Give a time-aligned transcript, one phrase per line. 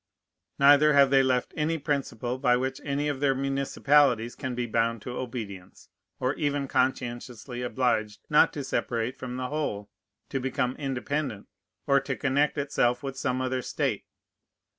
[0.57, 5.03] Neither have they left any principle by which any of their municipalities can be bound
[5.03, 5.89] to obedience,
[6.19, 9.91] or even conscientiously obliged not to separate from the whole,
[10.29, 11.49] to become independent,
[11.85, 14.07] or to connect itself with some other state.